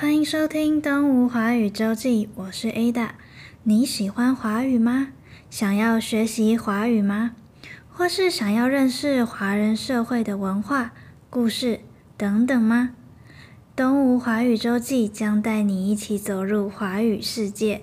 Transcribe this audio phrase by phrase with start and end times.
[0.00, 3.10] 欢迎收听《东吴华语周记》，我是 Ada。
[3.64, 5.08] 你喜欢华语吗？
[5.50, 7.32] 想要学习华语吗？
[7.90, 10.92] 或是想要认识华人社会的文化、
[11.28, 11.80] 故事
[12.16, 12.92] 等等吗？
[13.76, 17.82] 《东吴华语周记》将带你一起走入华语世界。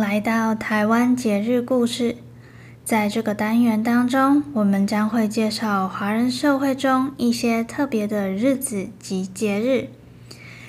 [0.00, 2.16] 来到台湾节日故事。
[2.82, 9.90] 在这个单元当中，我们将会介绍华人社会中一些特别的日子及节日。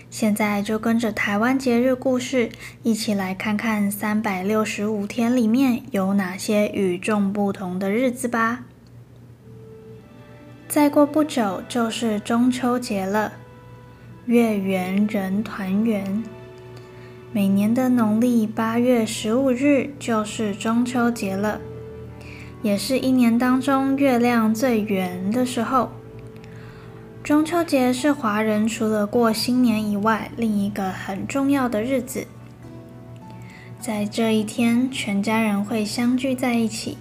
[0.09, 2.49] 现在就跟着台湾节日故事，
[2.83, 8.65] 一起来看看三百六十五天里面有哪些与众不同的日子吧。
[10.67, 13.31] 再过不久就是中秋节了，
[14.25, 16.21] 月圆人团圆。
[17.33, 21.61] 每年的农历八月十五日就是中秋节了，
[22.61, 25.91] 也是一年当中月亮最圆的时候。
[27.23, 32.27] 中秋节是华人除了过新年以外另一个很重要的日子。
[33.79, 36.97] 在这一天，全家人会相聚在一起，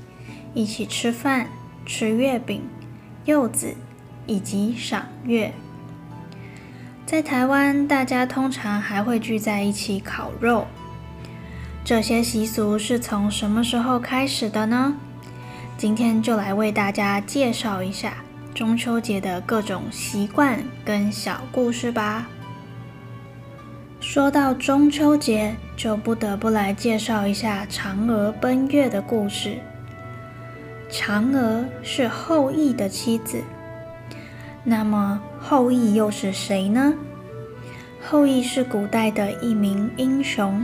[0.54, 1.48] 一起吃饭、
[1.84, 2.62] 吃月饼、
[3.24, 3.74] 柚子
[4.26, 5.52] 以及赏月。
[7.10, 10.64] 在台湾，大家通常还会聚在一起烤肉。
[11.82, 14.94] 这些习俗是从什么时候开始的呢？
[15.76, 18.18] 今天就来为大家介绍一下
[18.54, 22.28] 中秋节的各种习惯跟小故事吧。
[24.00, 29.58] 说到中秋节，就不得不来介绍一下嫦娥奔月的故事。
[30.88, 33.42] 嫦娥是后羿的妻子。
[34.62, 36.94] 那么后羿又是谁呢？
[38.02, 40.62] 后羿是古代的一名英雄。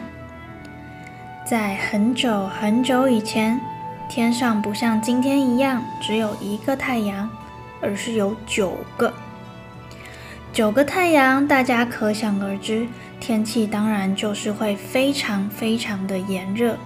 [1.45, 3.61] 在很久很久以前，
[4.09, 7.29] 天上不像今天一样只有一个太阳，
[7.81, 9.13] 而是有九个。
[10.53, 12.87] 九个太阳，大家可想而知，
[13.21, 16.77] 天气当然就是会非常非常的炎热。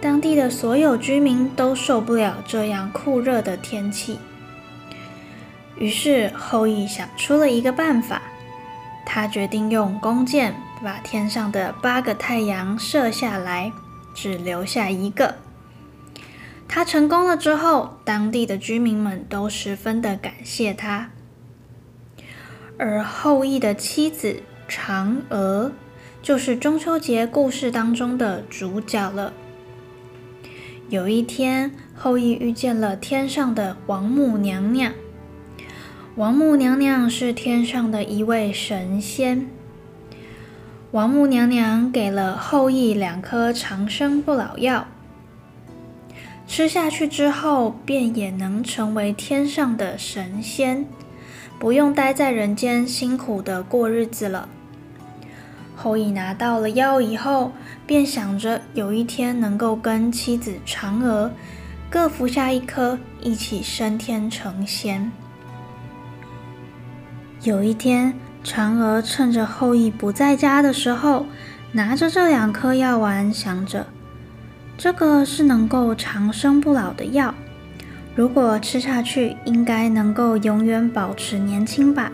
[0.00, 4.18] 当地的所有居民都受不了这样酷热的天气。
[5.82, 8.22] 于是后羿想出了一个办法，
[9.04, 13.72] 他决定用弓箭把天上的八个太阳射下来，
[14.14, 15.34] 只留下一个。
[16.68, 21.10] 他成功了之后，当地的居民们都十分的感谢他。
[22.78, 25.72] 而后羿的妻子嫦娥，
[26.22, 29.32] 就是中秋节故事当中的主角了。
[30.88, 34.92] 有一天，后羿遇见了天上的王母娘娘。
[36.14, 39.48] 王母娘娘是天上的一位神仙。
[40.90, 44.86] 王母娘娘给了后羿两颗长生不老药，
[46.46, 50.84] 吃下去之后，便也能成为天上的神仙，
[51.58, 54.50] 不用待在人间辛苦的过日子了。
[55.74, 57.52] 后羿拿到了药以后，
[57.86, 61.32] 便想着有一天能够跟妻子嫦娥
[61.88, 65.10] 各服下一颗，一起升天成仙。
[67.42, 68.14] 有一天，
[68.44, 71.26] 嫦娥趁着后羿不在家的时候，
[71.72, 73.84] 拿着这两颗药丸，想着
[74.78, 77.34] 这个是能够长生不老的药，
[78.14, 82.12] 如果吃下去，应该能够永远保持年轻吧。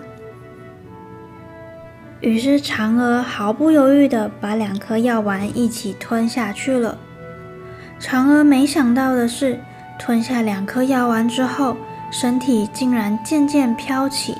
[2.22, 6.96] 于是，嫦娥毫不犹豫地把两颗药丸一起吞下去了。
[8.00, 9.60] 嫦娥没想到的是，
[9.98, 11.76] 吞下两颗药丸之后，
[12.10, 14.34] 身体竟然渐渐飘起。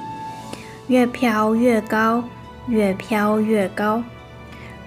[0.89, 2.25] 越飘越高，
[2.67, 4.03] 越飘越高，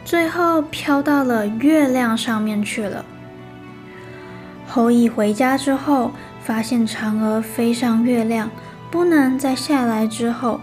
[0.03, 3.05] 最后飘到了月亮上面去了。
[4.67, 8.49] 后羿回家之后，发现嫦娥飞上月亮，
[8.89, 10.59] 不能再下来之后，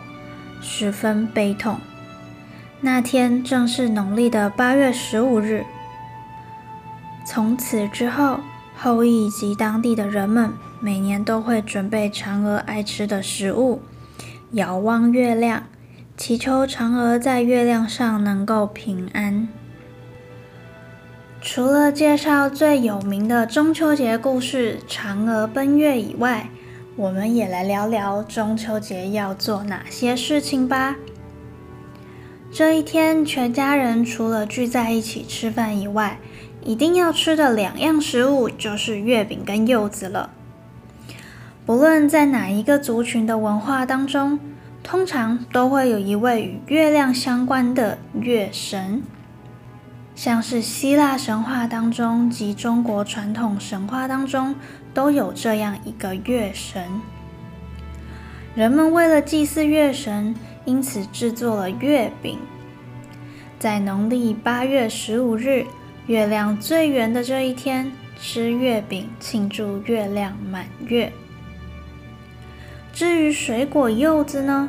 [0.60, 1.78] 十分悲痛。
[2.80, 5.64] 那天正是农历的八月十五日。
[7.24, 8.40] 从此之后，
[8.76, 13.82] 后羿及当地的人们每年都会准备嫦娥爱吃的食物。
[14.52, 15.64] 遥望月亮，
[16.16, 19.46] 祈求嫦娥在月亮上能够平安。
[21.42, 26.48] 除了介绍最有名的中秋节故事——嫦娥奔月以外，
[26.96, 30.96] 我们也来聊聊中秋节要做哪些事情吧。
[32.50, 36.18] 这一天，全家人除了聚在一起吃饭以外，
[36.64, 40.30] 一定要吃的两样食物就是月饼跟柚子了。
[41.68, 44.40] 不论在哪一个族群的文化当中，
[44.82, 49.02] 通常都会有一位与月亮相关的月神。
[50.14, 54.54] 像是希腊神话当中及中国传统神话当中，
[54.94, 56.82] 都有这样一个月神。
[58.54, 60.34] 人们为了祭祀月神，
[60.64, 62.38] 因此制作了月饼。
[63.58, 65.66] 在农历八月十五日，
[66.06, 71.12] 月亮最圆的这一天，吃月饼庆祝月亮满月。
[72.98, 74.68] 至于水果柚子呢？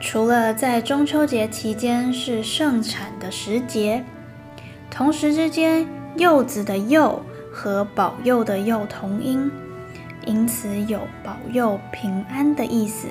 [0.00, 4.04] 除了在中秋节期间是盛产的时节，
[4.90, 9.48] 同时之间柚子的“柚”和保佑的“佑”同音，
[10.26, 13.06] 因此有保佑平安的意思。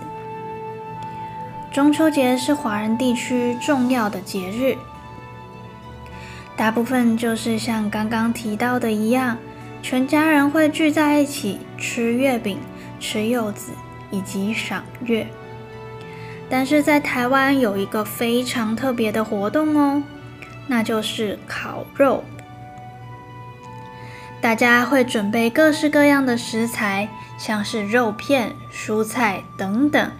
[1.72, 4.76] 中秋节是华人地区重要的节日，
[6.58, 9.38] 大部分就是像刚刚提到的一样，
[9.82, 12.58] 全家人会聚在一起吃月饼。
[13.00, 13.72] 吃柚子
[14.12, 15.28] 以及赏月，
[16.50, 20.04] 但是在台湾有一个非常特别的活动哦，
[20.68, 22.24] 那就是烤肉。
[24.42, 30.12] 大家会准备各式各样的食材，像是肉片、蔬菜等等，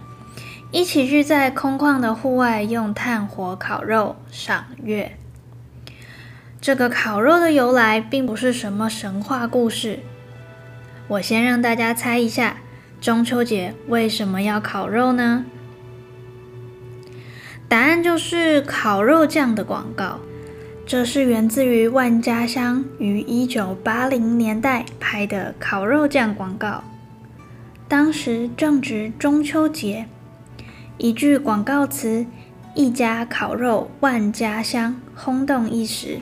[0.70, 5.16] 一起聚在空旷的户外，用炭火烤肉赏月。
[6.60, 10.00] 这个烤肉的由来并不是什么神话故事，
[11.08, 12.58] 我先让大家猜一下。
[13.00, 15.46] 中秋节为什么要烤肉呢？
[17.66, 20.18] 答案就是烤肉酱的广告。
[20.84, 26.84] 这是源自于万家香于一九八零年代拍的烤肉酱广告。
[27.88, 30.04] 当时正值中秋节，
[30.98, 32.26] 一句广告词
[32.74, 36.18] “一家烤肉万家香”轰动一时。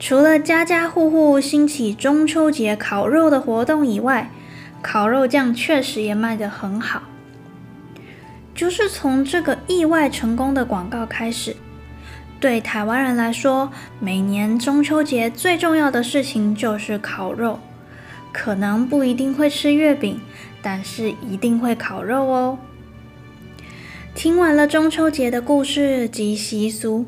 [0.00, 4.30] 除了家家户户兴起中秋节烤肉的活动以外，
[4.80, 7.02] 烤肉酱确实也卖得很好，
[8.54, 11.56] 就是从这个意外成功的广告开始，
[12.40, 13.70] 对台湾人来说，
[14.00, 17.58] 每年中秋节最重要的事情就是烤肉。
[18.30, 20.20] 可能不一定会吃月饼，
[20.62, 22.58] 但是一定会烤肉哦。
[24.14, 27.06] 听完了中秋节的故事及习俗，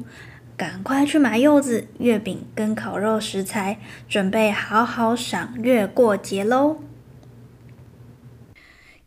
[0.56, 3.78] 赶快去买柚子、月饼跟烤肉食材，
[4.08, 6.78] 准备好好赏月过节喽！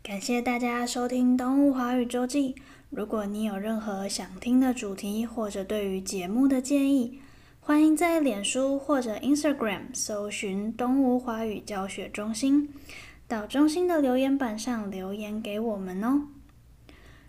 [0.04, 2.52] 感谢大家收听《东吴华语周记》。
[2.90, 7.20] 如果你有任何想听的主题，或者对于节目的建议，
[7.58, 12.68] 欢迎在脸书或者 Instagram 搜寻“东吴华语教学中心”，
[13.26, 16.28] 到中心的留言板上留言给我们哦。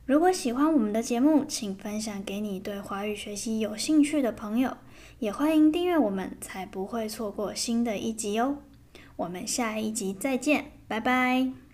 [0.06, 4.76] 如果喜欢我们的节目，请分享给你对华语学习有兴趣的朋友，
[5.20, 8.58] 也欢迎订阅我们，才不会错过新的一集哦。
[9.16, 11.65] 我们下一集再见，拜拜。